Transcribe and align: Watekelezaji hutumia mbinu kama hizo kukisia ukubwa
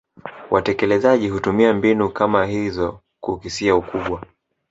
Watekelezaji 0.51 1.29
hutumia 1.29 1.73
mbinu 1.73 2.09
kama 2.09 2.45
hizo 2.45 2.99
kukisia 3.19 3.75
ukubwa 3.75 4.25